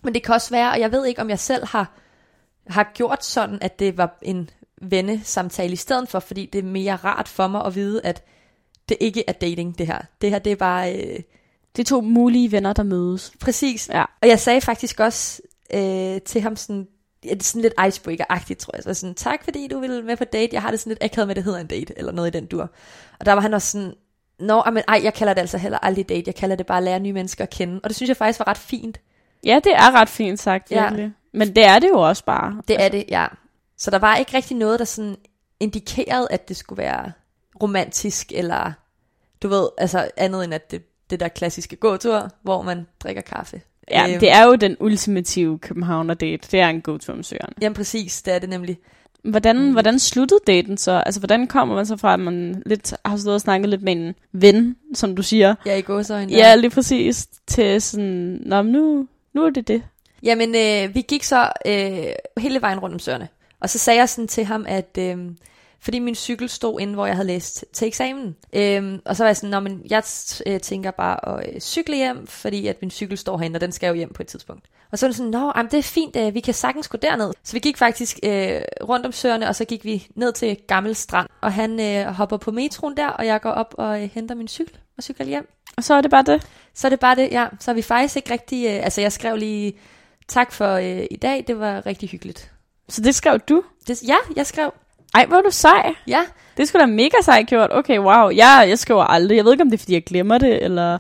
[0.03, 1.91] Men det kan også være, og jeg ved ikke, om jeg selv har,
[2.67, 4.51] har gjort sådan, at det var en
[4.83, 8.25] vennesamtale i stedet for, fordi det er mere rart for mig at vide, at
[8.89, 9.99] det ikke er dating, det her.
[10.21, 10.95] Det her, det er bare...
[10.95, 11.21] Øh,
[11.77, 13.33] Det er to mulige venner, der mødes.
[13.41, 13.89] præcis.
[13.93, 14.05] Ja.
[14.23, 15.43] Og jeg sagde faktisk også
[15.75, 16.89] øh, til ham sådan,
[17.27, 18.83] ja, det er sådan lidt icebreaker-agtigt, tror jeg.
[18.85, 20.55] Så sådan, tak fordi du ville med på date.
[20.55, 22.39] Jeg har det sådan lidt akavet med, at det hedder en date, eller noget i
[22.39, 22.71] den dur.
[23.21, 23.95] Og der var han også sådan,
[24.39, 26.23] Nå, men ej, jeg kalder det altså heller aldrig date.
[26.27, 27.81] Jeg kalder det bare at lære nye mennesker at kende.
[27.85, 29.01] Og det synes jeg faktisk var ret fint.
[29.45, 30.83] Ja, det er ret fint sagt, Ja.
[30.83, 31.13] virkelig.
[31.33, 32.63] Men det er det jo også bare.
[32.69, 33.27] Det er det, ja.
[33.79, 35.17] Så der var ikke rigtig noget, der sådan
[35.61, 37.13] indikerede, at det skulle være
[37.63, 38.73] romantisk, eller
[39.43, 43.61] du ved, altså andet end at det, det der klassiske gåtur, hvor man drikker kaffe.
[43.91, 46.49] Ja, Øhm, det er jo den ultimative Københavner date.
[46.51, 47.53] Det er en god om søren.
[47.63, 48.79] Jamen præcis, det er det nemlig.
[49.25, 49.73] Hvordan, Mm.
[49.73, 51.03] hvordan sluttede daten så?
[51.07, 53.93] Altså, hvordan kommer man så fra, at man lidt, har stået og snakket lidt med
[53.93, 55.55] en ven, som du siger?
[55.67, 56.33] Ja, i gåsøjne.
[56.33, 57.27] Ja, lige præcis.
[57.47, 59.83] Til sådan, Nå, nu, nu er det det.
[60.23, 63.29] Jamen, øh, vi gik så øh, hele vejen rundt om søerne.
[63.61, 65.17] Og så sagde jeg sådan til ham, at øh,
[65.81, 68.37] fordi min cykel stod inde, hvor jeg havde læst til eksamen.
[68.53, 70.03] Øh, og så var jeg sådan, men jeg
[70.47, 73.73] øh, tænker bare at øh, cykle hjem, fordi at min cykel står herinde, og den
[73.73, 74.65] skal jo hjem på et tidspunkt.
[74.93, 76.99] Og så var det sådan, Nå, jamen, det er fint, øh, vi kan sagtens gå
[76.99, 77.33] derned.
[77.45, 80.95] Så vi gik faktisk øh, rundt om søerne, og så gik vi ned til Gammel
[80.95, 81.29] Strand.
[81.41, 84.49] Og han øh, hopper på metroen der, og jeg går op og øh, henter min
[84.49, 85.49] cykel og cykler hjem.
[85.77, 86.47] Og så er det bare det.
[86.75, 87.47] Så er det bare det, ja.
[87.61, 88.67] Så er vi faktisk ikke rigtig...
[88.67, 89.79] Øh, altså, jeg skrev lige
[90.29, 91.45] tak for øh, i dag.
[91.47, 92.53] Det var rigtig hyggeligt.
[92.89, 93.63] Så det skrev du?
[93.89, 94.71] Det, ja, jeg skrev.
[95.15, 95.95] Ej, hvor er du sej.
[96.07, 96.21] Ja,
[96.57, 97.71] Det skulle da mega sejt gjort.
[97.73, 98.29] Okay, wow.
[98.31, 99.37] Jeg, jeg skriver aldrig.
[99.37, 100.99] Jeg ved ikke, om det er, fordi jeg glemmer det, eller...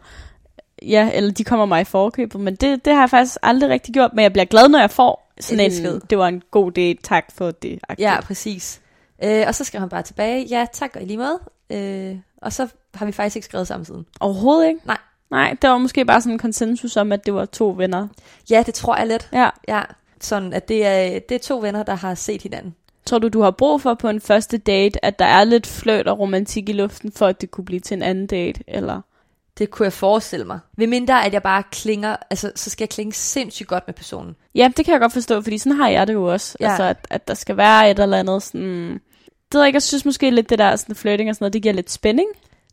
[0.82, 3.94] Ja, eller de kommer mig i forkøbet, men det, det har jeg faktisk aldrig rigtig
[3.94, 6.00] gjort, men jeg bliver glad, når jeg får sådan En besked.
[6.10, 7.78] det var en god date, tak for det.
[7.90, 7.94] -agtigt.
[7.98, 8.80] ja, præcis.
[9.24, 11.38] Øh, og så skrev han bare tilbage, ja, tak og i lige måde.
[11.70, 14.06] Øh, og så har vi faktisk ikke skrevet sammen siden.
[14.20, 14.80] Overhovedet ikke?
[14.84, 14.96] Nej.
[15.30, 18.08] Nej, det var måske bare sådan en konsensus om, at det var to venner.
[18.50, 19.28] Ja, det tror jeg lidt.
[19.32, 19.50] Ja.
[19.68, 19.82] Ja,
[20.20, 22.74] sådan at det er, det er to venner, der har set hinanden.
[23.06, 26.08] Tror du, du har brug for på en første date, at der er lidt fløjt
[26.08, 29.00] og romantik i luften, for at det kunne blive til en anden date, eller?
[29.58, 30.58] Det kunne jeg forestille mig.
[30.76, 34.36] Ved mindre, at jeg bare klinger, altså så skal jeg klinge sindssygt godt med personen.
[34.54, 36.56] Ja, det kan jeg godt forstå, fordi sådan har jeg det jo også.
[36.60, 36.68] Ja.
[36.68, 39.00] Altså, at, at der skal være et eller andet sådan...
[39.24, 41.52] Det ved jeg ikke, jeg synes måske lidt det der sådan flirting og sådan noget,
[41.52, 42.28] det giver lidt spænding.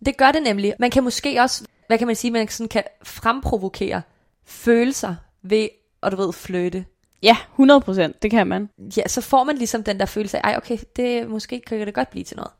[0.05, 0.73] Det gør det nemlig.
[0.79, 4.01] Man kan måske også, hvad kan man sige, man sådan kan fremprovokere
[4.45, 5.69] følelser ved,
[6.01, 6.85] og du ved, fløte.
[7.23, 8.69] Ja, 100 procent, det kan man.
[8.97, 11.93] Ja, så får man ligesom den der følelse af, ej okay, det måske kan det
[11.93, 12.51] godt blive til noget.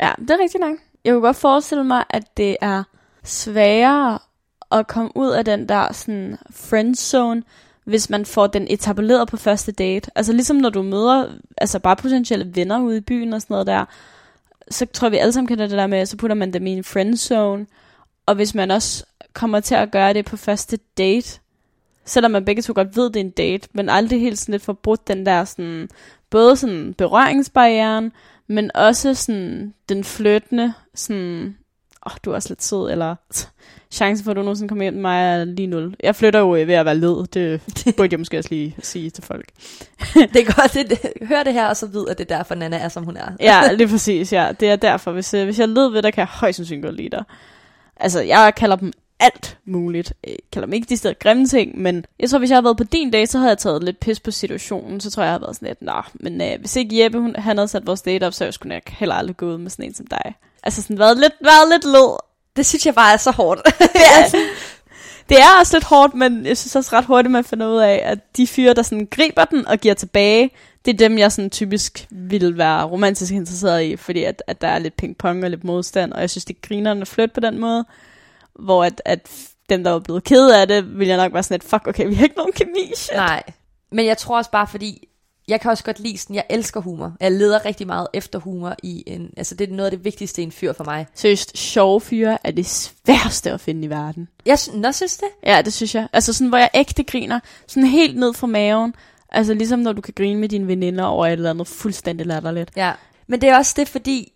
[0.00, 0.76] Ja, det er rigtigt nok.
[1.04, 2.82] Jeg kunne godt forestille mig, at det er
[3.24, 4.18] sværere
[4.72, 7.42] at komme ud af den der sådan friendzone,
[7.84, 10.10] hvis man får den etableret på første date.
[10.14, 13.66] Altså ligesom når du møder altså bare potentielle venner ude i byen og sådan noget
[13.66, 13.84] der,
[14.70, 16.70] så tror jeg, vi alle sammen kender det der med, så putter man dem i
[16.70, 17.66] en friendzone.
[18.26, 21.40] Og hvis man også kommer til at gøre det på første date,
[22.04, 24.62] selvom man begge to godt ved, det er en date, men aldrig helt sådan lidt
[24.62, 25.88] forbrudt den der sådan,
[26.30, 28.12] både sådan berøringsbarrieren,
[28.46, 31.56] men også sådan den fløtende, sådan,
[32.06, 33.14] åh, oh, du er også lidt sød, eller
[33.90, 35.94] chancen for, at du nogensinde kommer hjem med mig er lige nul.
[36.02, 37.60] Jeg flytter jo ved at være led, det
[37.96, 39.48] burde jeg måske også lige sige til folk.
[40.14, 42.76] det er godt, det, hør det her, og så ved at det er derfor, Nana
[42.76, 43.28] er, som hun er.
[43.40, 44.52] ja, lige præcis, ja.
[44.60, 46.96] Det er derfor, hvis, øh, hvis jeg led ved dig, kan jeg højst sandsynligt godt
[46.96, 47.24] lide dig.
[47.96, 50.12] Altså, jeg kalder dem alt muligt.
[50.26, 52.76] Jeg kalder dem ikke de steder grimme ting, men jeg tror, hvis jeg havde været
[52.76, 55.00] på din dag, så havde jeg taget lidt pis på situationen.
[55.00, 57.36] Så tror jeg, jeg havde været sådan lidt, nah, men øh, hvis ikke Jeppe, hun,
[57.36, 59.70] han havde sat vores date op, så jeg skulle jeg heller aldrig gå ud med
[59.70, 60.34] sådan en som dig.
[60.62, 62.16] Altså sådan været lidt, været lidt led.
[62.56, 63.60] Det synes jeg bare er så hårdt.
[63.94, 64.38] ja,
[65.28, 68.02] det er også lidt hårdt, men jeg synes også ret hurtigt, man finder ud af,
[68.04, 70.50] at de fyre, der sådan griber den og giver tilbage,
[70.84, 74.68] det er dem, jeg sådan typisk vil være romantisk interesseret i, fordi at, at der
[74.68, 77.58] er lidt ping-pong og lidt modstand, og jeg synes, det griner at flytte på den
[77.58, 77.84] måde,
[78.58, 79.30] hvor at, at
[79.68, 82.06] dem, der var blevet ked af det, vil jeg nok være sådan lidt, fuck, okay,
[82.08, 83.16] vi har ikke nogen kemi, shit.
[83.16, 83.42] Nej,
[83.92, 85.08] men jeg tror også bare, fordi
[85.48, 87.12] jeg kan også godt lide sådan, jeg elsker humor.
[87.20, 90.42] Jeg leder rigtig meget efter humor i en, altså det er noget af det vigtigste
[90.42, 91.06] i en fyr for mig.
[91.14, 94.28] Seriøst, sjove fyre er det sværeste at finde i verden.
[94.46, 95.28] Jeg Nå, synes det?
[95.46, 96.08] Ja, det synes jeg.
[96.12, 98.94] Altså sådan, hvor jeg ægte griner, sådan helt ned fra maven.
[99.28, 102.70] Altså ligesom når du kan grine med dine veninder over et eller andet fuldstændig latterligt.
[102.76, 102.92] Ja,
[103.26, 104.32] men det er også det, fordi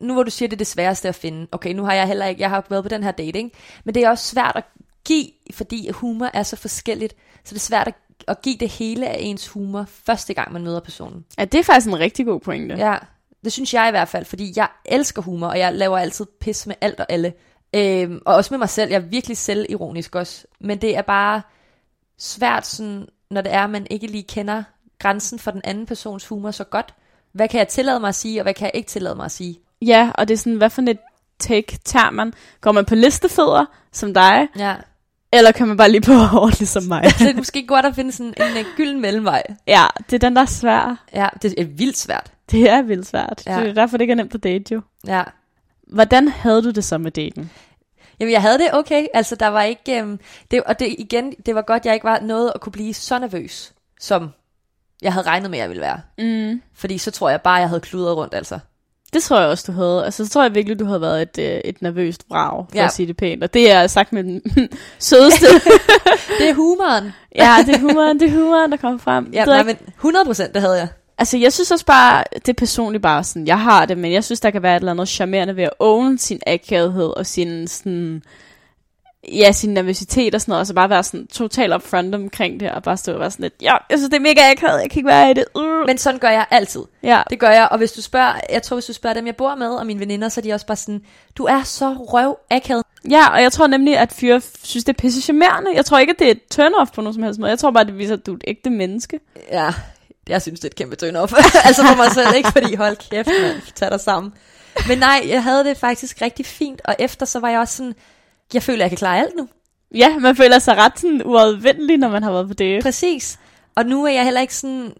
[0.00, 1.46] nu hvor du siger, det er det sværeste at finde.
[1.52, 3.52] Okay, nu har jeg heller ikke, jeg har været på den her dating,
[3.84, 4.64] men det er også svært at
[5.04, 7.94] give, fordi humor er så forskelligt, så det er svært at
[8.28, 11.24] at give det hele af ens humor første gang, man møder personen.
[11.38, 12.74] Ja, det er faktisk en rigtig god pointe.
[12.74, 12.96] Ja,
[13.44, 16.66] det synes jeg i hvert fald, fordi jeg elsker humor, og jeg laver altid pis
[16.66, 17.32] med alt og alle.
[17.74, 18.90] Øhm, og også med mig selv.
[18.90, 20.46] Jeg er virkelig selvironisk også.
[20.60, 21.42] Men det er bare
[22.18, 24.62] svært, sådan, når det er, at man ikke lige kender
[24.98, 26.94] grænsen for den anden persons humor så godt.
[27.32, 29.30] Hvad kan jeg tillade mig at sige, og hvad kan jeg ikke tillade mig at
[29.30, 29.58] sige?
[29.86, 30.98] Ja, og det er sådan, hvad for et
[31.38, 32.34] take tager man?
[32.60, 34.48] Går man på listefødder, som dig?
[34.58, 34.74] Ja.
[35.32, 37.04] Eller kan man bare lige på hårdt, ligesom mig?
[37.18, 39.42] det er måske godt at finde sådan en, en gylden mellemvej.
[39.66, 41.04] Ja, det er den, der er svær.
[41.14, 42.32] Ja, det er vildt svært.
[42.50, 43.42] Det er vildt svært.
[43.46, 43.60] Ja.
[43.60, 44.80] Det er derfor, det ikke er nemt på date, jo.
[45.06, 45.22] Ja.
[45.92, 47.50] Hvordan havde du det så med daten?
[48.20, 49.06] Jamen, jeg havde det okay.
[49.14, 50.00] Altså, der var ikke...
[50.00, 52.94] Øhm, det, og det, igen, det var godt, jeg ikke var noget at kunne blive
[52.94, 54.28] så nervøs, som
[55.02, 56.00] jeg havde regnet med, at jeg ville være.
[56.18, 56.62] Mm.
[56.74, 58.58] Fordi så tror jeg bare, jeg havde kludret rundt, altså.
[59.12, 60.04] Det tror jeg også, du havde.
[60.04, 62.84] Altså, så tror jeg virkelig, du havde været et, øh, et nervøst vrag, for Ja.
[62.84, 63.42] at sige det pænt.
[63.44, 64.42] Og det er sagt med den
[64.98, 65.46] sødeste.
[66.38, 67.12] Det er humoren.
[67.36, 69.30] ja, det er humoren, det er humoren, der kommer frem.
[69.32, 70.88] Ja, nej, men 100 procent, det havde jeg.
[71.18, 74.24] Altså, jeg synes også bare, det er personligt bare sådan, jeg har det, men jeg
[74.24, 77.68] synes, der kan være et eller andet charmerende ved at own sin akavighed og sin
[77.68, 78.22] sådan,
[79.28, 82.70] ja, sin nervøsitet og sådan noget, og så bare være sådan totalt upfront omkring det,
[82.70, 84.90] og bare stå og være sådan lidt, ja, jeg synes, det er mega akavet, jeg
[84.90, 85.44] kan ikke være i det.
[85.54, 85.86] Uh.
[85.86, 86.80] Men sådan gør jeg altid.
[87.02, 89.36] ja, Det gør jeg, og hvis du spørger, jeg tror, hvis du spørger dem, jeg
[89.36, 91.02] bor med, og mine veninder, så er de også bare sådan,
[91.36, 92.84] du er så røv akavet.
[93.10, 95.70] ja, og jeg tror nemlig, at fyre synes, det er pisse charmerende.
[95.74, 97.50] Jeg tror ikke, at det er et turn-off på nogen som helst måde.
[97.50, 99.20] Jeg tror bare, det viser, at du er et ægte menneske.
[99.50, 99.72] Ja,
[100.28, 101.32] jeg synes, det er et kæmpe turn off.
[101.66, 102.52] altså for mig selv, ikke?
[102.52, 104.32] Fordi hold kæft, mand, tag dig sammen.
[104.88, 107.94] Men nej, jeg havde det faktisk rigtig fint, og efter så var jeg også sådan,
[108.54, 109.48] jeg føler, jeg kan klare alt nu.
[109.94, 112.82] Ja, man føler sig ret sådan uadvendelig, når man har været på det.
[112.82, 113.38] Præcis.
[113.74, 114.92] Og nu er jeg heller ikke sådan,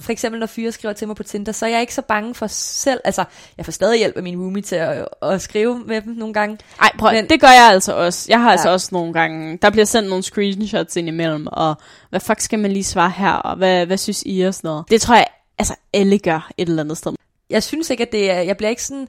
[0.00, 2.34] for eksempel når fyre skriver til mig på Tinder, så er jeg ikke så bange
[2.34, 3.24] for selv, altså
[3.56, 6.58] jeg får stadig hjælp af min roomie til at, at skrive med dem nogle gange.
[6.80, 8.26] Ej, prøv, Men- det gør jeg altså også.
[8.28, 8.52] Jeg har ja.
[8.52, 8.72] altså Ja.
[8.72, 11.74] også nogle gange, der bliver sendt nogle screenshots ind imellem, og
[12.10, 14.84] hvad fuck skal man lige svare her, og hvad, hvad synes I og sådan noget.
[14.90, 15.26] Det tror jeg,
[15.58, 17.12] altså alle gør et eller andet sted.
[17.50, 19.08] Jeg synes ikke, at det er, jeg bliver ikke sådan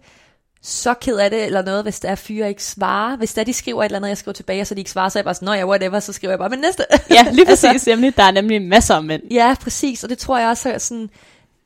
[0.62, 3.18] så ked af det eller noget, hvis der er fyre ikke svarer.
[3.18, 5.10] Hvis der de skriver et eller andet, jeg skriver tilbage, og så de ikke svarer,
[5.10, 6.86] så er jeg bare sådan, nå ja, whatever, så skriver jeg bare med næste.
[7.16, 7.64] Ja, lige præcis.
[7.64, 9.22] altså, nemlig, der er nemlig masser af mænd.
[9.32, 11.10] Ja, præcis, og det tror jeg også er sådan,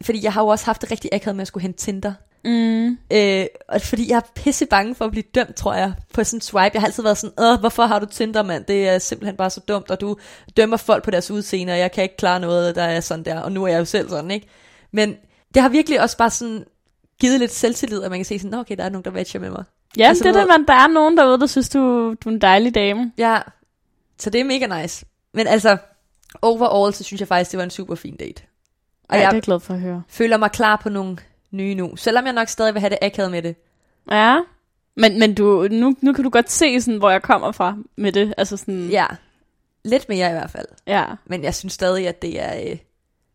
[0.02, 2.14] fordi jeg har jo også haft det rigtig akavet med at skulle hente Tinder.
[2.46, 2.98] Mm.
[3.14, 6.38] Øh, og fordi jeg er pisse bange for at blive dømt, tror jeg, på sådan
[6.38, 6.72] en swipe.
[6.74, 8.66] Jeg har altid været sådan, Åh, hvorfor har du Tinder, mand?
[8.66, 10.18] Det er simpelthen bare så dumt, og du
[10.58, 13.40] dømmer folk på deres udseende, og jeg kan ikke klare noget, der er sådan der,
[13.40, 14.48] og nu er jeg jo selv sådan, ikke?
[14.92, 15.16] Men
[15.54, 16.66] det har virkelig også bare sådan
[17.22, 19.40] givet lidt selvtillid, at man kan se sådan, "Nå, okay, der er nogen, der matcher
[19.40, 19.64] med mig.
[19.98, 21.80] Ja, Altså, det er det, man, der er nogen derude, der synes, du,
[22.14, 23.12] du er en dejlig dame.
[23.18, 23.40] Ja,
[24.20, 25.06] så det er mega nice.
[25.34, 25.78] Men altså,
[26.42, 28.44] overall, så synes jeg faktisk, det var en super fin date.
[29.10, 30.04] Og ja, jeg det er glad for at høre.
[30.10, 31.18] føler mig klar på nogle
[31.52, 33.56] nye nu, selvom jeg nok stadig vil have det akavet med det.
[34.12, 34.40] Ja,
[34.96, 38.12] men, men du, nu, nu kan du godt se, sådan, hvor jeg kommer fra med
[38.12, 38.34] det.
[38.38, 39.06] Altså sådan, Ja,
[39.86, 40.66] lidt mere i hvert fald.
[40.88, 41.06] ja.
[41.26, 42.78] Men jeg synes stadig, at det er, øh,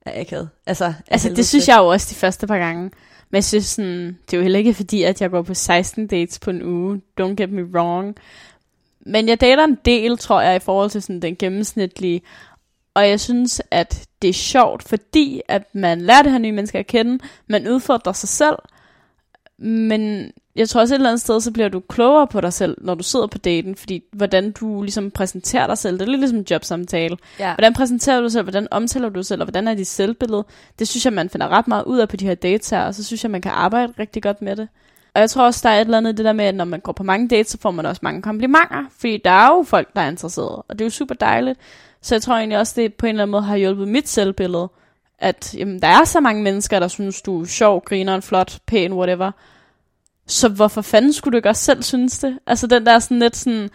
[0.07, 0.49] er akavet.
[0.66, 2.90] Altså, Altså, det synes jeg jo også de første par gange.
[3.31, 6.07] Men jeg synes sådan, det er jo heller ikke fordi, at jeg går på 16
[6.07, 7.01] dates på en uge.
[7.21, 8.17] Don't get me wrong.
[9.01, 12.23] Men jeg dater en del, tror jeg, i forhold til sådan den gennemsnitlige.
[12.95, 16.79] Og jeg synes, at det er sjovt, fordi at man lærer det her nye mennesker
[16.79, 17.19] at kende.
[17.47, 18.57] Man udfordrer sig selv.
[19.59, 22.77] Men jeg tror også et eller andet sted, så bliver du klogere på dig selv,
[22.81, 26.21] når du sidder på daten, fordi hvordan du ligesom præsenterer dig selv, det er lidt
[26.21, 27.16] ligesom en jobsamtale.
[27.38, 27.55] Ja.
[27.55, 30.45] Hvordan præsenterer du dig selv, hvordan omtaler du dig selv, og hvordan er dit selvbillede?
[30.79, 32.95] Det synes jeg, man finder ret meget ud af på de her dates her, og
[32.95, 34.69] så synes jeg, man kan arbejde rigtig godt med det.
[35.14, 36.81] Og jeg tror også, der er et eller andet det der med, at når man
[36.81, 39.88] går på mange dates, så får man også mange komplimenter, fordi der er jo folk,
[39.95, 41.61] der er interesserede, og det er jo super dejligt.
[42.03, 44.69] Så jeg tror egentlig også, det på en eller anden måde har hjulpet mit selvbillede,
[45.19, 48.92] at jamen, der er så mange mennesker, der synes, du er sjov, griner, flot, pæn,
[48.92, 49.31] whatever.
[50.27, 52.39] Så hvorfor fanden skulle du ikke også selv synes det?
[52.47, 53.71] Altså den der sådan lidt sådan...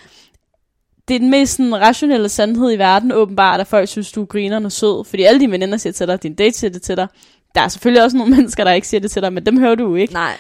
[1.08, 4.26] Det er den mest sådan, rationelle sandhed i verden, åbenbart, at folk synes, du er
[4.26, 5.06] grinerne og sød.
[5.06, 7.08] Fordi alle dine veninder siger til dig, din date siger det til dig.
[7.56, 9.76] Der er selvfølgelig også nogle mennesker, der ikke siger det til dig, men dem hører
[9.76, 10.14] du jo ikke.
[10.14, 10.38] Nej.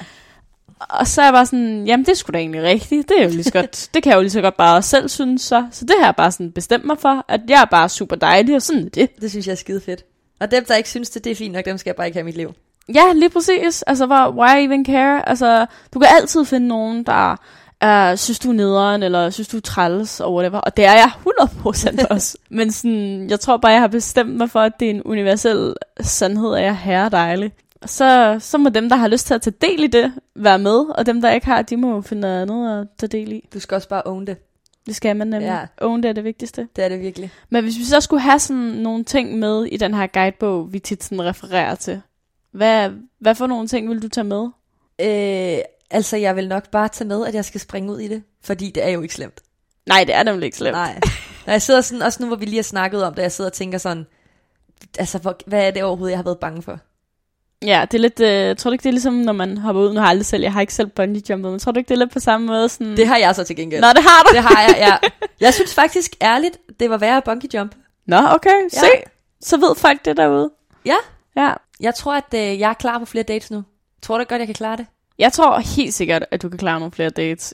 [0.89, 3.09] Og så er jeg bare sådan, jamen det skulle da egentlig rigtigt.
[3.09, 5.09] Det, er jo lige så godt, det kan jeg jo lige så godt bare selv
[5.09, 5.65] synes så.
[5.71, 8.55] Så det har jeg bare sådan bestemt mig for, at jeg er bare super dejlig,
[8.55, 9.09] og sådan er det.
[9.21, 10.05] Det synes jeg er skide fedt.
[10.39, 12.15] Og dem, der ikke synes det, det er fint nok, dem skal jeg bare ikke
[12.15, 12.53] have i mit liv.
[12.93, 13.81] Ja, lige præcis.
[13.81, 15.29] Altså, hvor, why even care?
[15.29, 17.35] Altså, du kan altid finde nogen, der
[17.85, 20.59] uh, synes, du er nederen, eller synes, du er træls, og whatever.
[20.59, 22.37] Og det er jeg 100% også.
[22.49, 25.73] Men sådan, jeg tror bare, jeg har bestemt mig for, at det er en universel
[26.01, 27.51] sandhed, at jeg er herre dejlig.
[27.85, 30.85] Så, så må dem, der har lyst til at tage del i det, være med,
[30.97, 33.47] og dem, der ikke har, de må finde noget andet at tage del i.
[33.53, 34.37] Du skal også bare own det.
[34.85, 35.47] Det skal man nemlig.
[35.47, 35.85] Ja.
[35.85, 36.67] Own det er det vigtigste.
[36.75, 37.31] Det er det virkelig.
[37.49, 40.79] Men hvis vi så skulle have sådan nogle ting med i den her guidebog, vi
[40.79, 42.01] tit sådan refererer til,
[42.51, 44.49] hvad, hvad for nogle ting vil du tage med?
[45.01, 48.23] Øh, altså, jeg vil nok bare tage med, at jeg skal springe ud i det.
[48.43, 49.41] Fordi det er jo ikke slemt.
[49.87, 50.75] Nej, det er nemlig ikke slemt.
[50.75, 50.99] Nej.
[51.45, 53.49] Når jeg sidder sådan, også nu hvor vi lige har snakket om det, jeg sidder
[53.49, 54.05] og tænker sådan,
[54.99, 56.79] altså, hvor, hvad er det overhovedet, jeg har været bange for?
[57.65, 59.93] Ja, det er lidt, øh, tror du ikke, det er ligesom, når man hopper ud,
[59.93, 61.89] nu har jeg aldrig selv, jeg har ikke selv bungee jumpet, men tror du ikke,
[61.89, 62.69] det er lidt på samme måde?
[62.69, 62.97] Sådan...
[62.97, 63.81] Det har jeg så til gengæld.
[63.81, 64.29] Nå, det har du.
[64.33, 65.09] Det har jeg, ja.
[65.39, 67.75] Jeg synes faktisk ærligt, det var værre at bungee jump.
[68.05, 68.85] Nå, okay, se.
[68.85, 69.01] Ja.
[69.41, 70.51] Så ved folk det derude.
[70.85, 70.95] Ja.
[71.35, 71.53] Ja.
[71.81, 73.63] Jeg tror, at øh, jeg er klar på flere dates nu.
[74.01, 74.85] Tror du godt, jeg kan klare det?
[75.17, 77.49] Jeg tror helt sikkert, at du kan klare nogle flere dates.